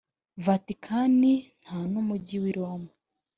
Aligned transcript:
vatikani 0.45 1.33
nta 1.61 1.77
numujyi 1.91 2.37
w’iroma. 2.43 2.89